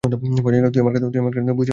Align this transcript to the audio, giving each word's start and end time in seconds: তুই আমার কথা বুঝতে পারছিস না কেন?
তুই 0.03 0.81
আমার 0.81 0.93
কথা 0.93 1.05
বুঝতে 1.05 1.19
পারছিস 1.21 1.37
না 1.37 1.51
কেন? 1.51 1.69